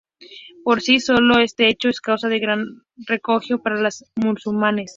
Por 0.63 0.81
sí 0.81 0.99
solo, 0.99 1.37
este 1.37 1.67
hecho 1.67 1.87
es 1.87 2.01
causa 2.01 2.27
de 2.27 2.39
gran 2.39 2.65
regocijo 3.05 3.61
para 3.61 3.79
los 3.79 4.03
musulmanes. 4.15 4.89